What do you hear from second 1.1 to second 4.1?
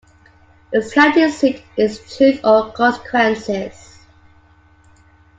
seat is Truth or Consequences.